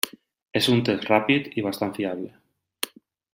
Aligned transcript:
És 0.59 0.69
un 0.75 0.81
test 0.87 1.05
ràpid 1.09 1.51
i 1.63 1.65
bastant 1.67 1.93
fiable. 1.99 2.31